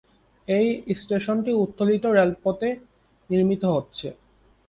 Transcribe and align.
এই 0.47 0.67
স্টেশনটি 0.95 1.51
উত্তোলিত 1.63 2.03
রেলপথে 2.17 2.69
নির্মিত 3.29 3.63
হচ্ছে। 3.75 4.07